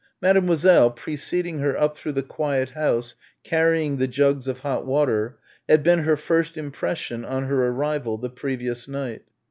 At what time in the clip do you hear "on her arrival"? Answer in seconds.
7.23-8.17